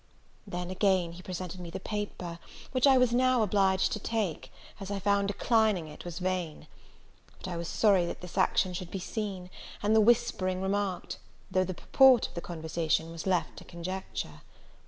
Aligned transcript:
Then 0.47 0.71
again 0.71 1.11
he 1.11 1.21
presented 1.21 1.59
me 1.59 1.69
the 1.69 1.79
paper, 1.79 2.39
which 2.71 2.87
I 2.87 2.95
now 2.97 3.37
was 3.39 3.43
obliged 3.43 3.91
to 3.91 3.99
take, 3.99 4.51
as 4.79 4.89
I 4.89 4.97
found 4.97 5.27
declining 5.27 5.87
it 5.87 6.05
was 6.05 6.17
vain. 6.17 6.65
But 7.37 7.47
I 7.47 7.55
was 7.55 7.67
sorry 7.67 8.07
that 8.07 8.21
this 8.21 8.35
action 8.35 8.73
should 8.73 8.89
be 8.89 8.97
seen, 8.97 9.51
and 9.83 9.95
the 9.95 10.01
whispering 10.01 10.59
remarked, 10.59 11.19
though 11.51 11.65
the 11.65 11.75
purport 11.75 12.27
of 12.29 12.33
the 12.33 12.41
conversation 12.41 13.11
was 13.11 13.27
left 13.27 13.57
to 13.57 13.63
conjecture. 13.63 14.41